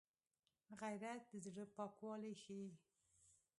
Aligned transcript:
غیرت 0.79 1.21
د 1.29 1.33
زړه 1.45 1.65
پاکوالی 1.75 2.33
ښيي 2.43 2.69